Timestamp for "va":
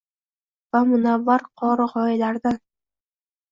0.77-0.81